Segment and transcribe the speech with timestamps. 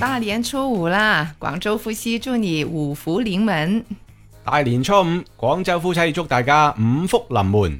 [0.00, 3.84] 大年初五啦，广州夫妻祝你五福临门。
[4.42, 7.78] 大年初五，广州夫妻祝大家五福临门。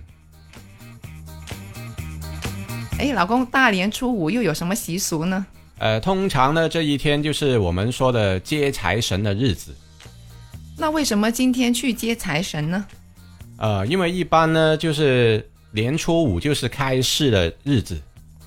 [2.98, 5.46] 哎，老公，大年初五又有什么习俗呢？
[5.78, 9.74] 呃，通常呢，这一天就是我们说的接财神的日子。
[10.76, 12.84] 那为什么今天去接财神呢？
[13.56, 17.98] 呃，因为一般呢，就是年初五就是开市的日子。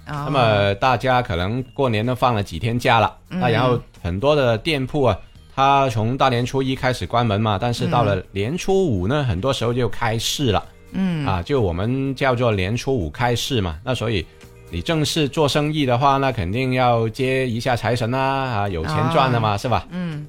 [0.06, 5.18] 那么大家可能过年都放了几天假了，那然后很多的店铺啊，
[5.56, 10.64] 它从大年初一开始关门嘛，但是到了年初五呢，很多时候就开市了。
[10.92, 13.80] 嗯，啊，就我们叫做年初五开市嘛。
[13.84, 14.24] 那所以
[14.70, 19.88] 你正式做生意的话，那肯定要接一下财神啊，啊，有钱赚的嘛，是吧？
[19.90, 20.28] 嗯，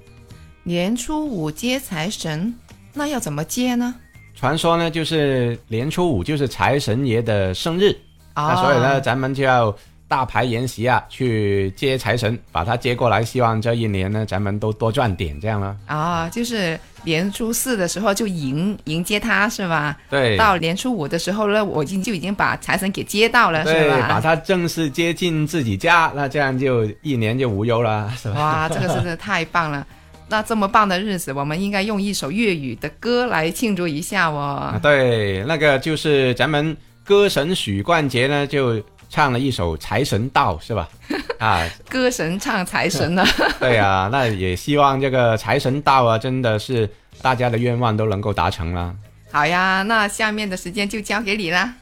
[0.62, 2.54] 年初五接财神，
[2.95, 3.95] 那要怎么接呢？
[4.34, 7.95] 传说呢，就是年初五就是财神爷的生日。
[8.34, 9.74] 那所以呢，咱们就要
[10.09, 15.76] 大牌筵席啊，去接财神，把他接过来，希望这一年呢，咱们都多赚点这样了。
[15.87, 19.96] 啊，就是年初四的时候就迎迎接他是吧？
[20.10, 20.37] 对。
[20.37, 24.07] 到年初五的时候呢，我已经就已经把财神给接到了，是吧？
[24.09, 28.35] 把他正式接进自己家，那这样就一年就无忧了，是吧？
[28.35, 29.87] 哇，这个真的太棒了！
[30.29, 34.74] 那这么棒的日子，我们应该用一首粤语的歌来庆祝一下哦。
[34.82, 36.76] 对，那个就是咱们。
[37.05, 40.88] 歌神许冠杰呢，就唱了一首《财神到》，是吧？
[41.38, 43.23] 啊，歌神唱财神呢？
[43.60, 46.88] 对呀，那也希望这个财神到啊，真的是
[47.21, 48.95] 大家的愿望都能够达成了。
[49.30, 51.75] 好呀，那下面的时间就交给你啦。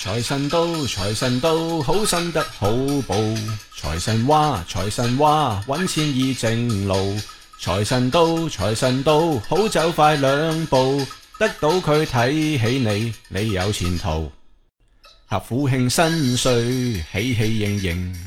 [0.00, 2.68] 财神到，财神到，好生得好
[3.06, 3.14] 报。
[3.76, 7.16] 财神哇，财神哇，稳钱易正路。
[7.60, 11.06] 财神到，财神到，好走快两步。
[11.40, 14.30] 得到佢睇起你，你有前途。
[15.24, 18.26] 合府庆新岁，喜气盈盈，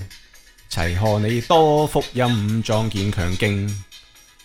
[0.68, 3.84] 齐贺你多福荫，壮健强劲。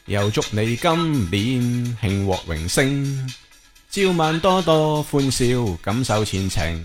[0.04, 3.32] 又祝你今年庆获荣升，
[3.88, 5.44] 朝晚多多欢笑，
[5.80, 6.84] 感受前程。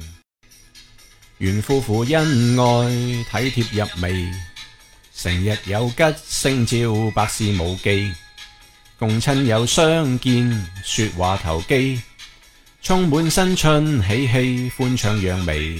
[1.39, 2.89] 愿夫妇恩爱，
[3.29, 4.25] 体贴入微，
[5.13, 8.13] 成日有吉星照，百事无忌。
[8.99, 11.99] 共亲友相见，说话投机，
[12.81, 15.77] 充满新春喜气，欢唱扬眉。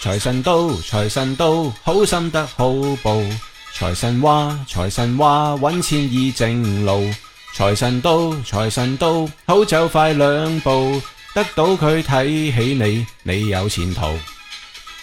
[0.00, 3.20] 财神到，财神到，好心得好报。
[3.72, 7.08] 财神话，财神话，揾钱易正路。
[7.54, 11.00] 财神到，财神到，好走快两步，
[11.34, 14.00] 得到佢睇起你，你有前途。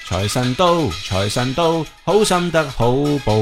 [0.07, 2.91] 财神到，财神到，好心得好
[3.25, 3.35] 报。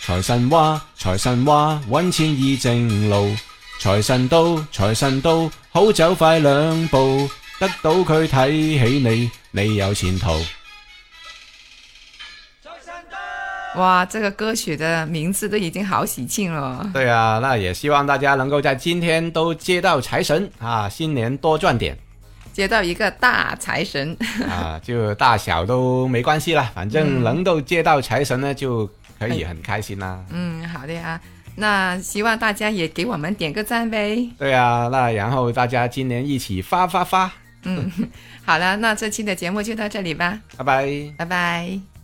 [0.00, 0.87] 财神话。
[1.00, 3.32] 财神话，揾钱易正路，
[3.80, 10.28] 财神到，财神到，好走快两步，得到佢睇起你，你有前途。
[13.76, 16.84] 哇，这个歌曲的名字都已经好喜庆了。
[16.92, 21.96] 对啊，那也希望大家能够在今天都接到财神啊，新年多赚点。
[22.52, 24.16] 接到一个大财神
[24.50, 28.90] 啊，就大小都没关系了，反正能够接到财神呢，就。
[29.18, 30.24] 可以很开心啦。
[30.30, 31.20] 嗯，好的呀。
[31.56, 34.28] 那希望大家也给我们点个赞呗。
[34.38, 37.30] 对啊，那然后大家今年一起发发发。
[37.64, 37.90] 嗯，
[38.44, 40.38] 好了，那这期的节目就到这里吧。
[40.56, 41.14] 拜拜。
[41.18, 41.97] 拜拜。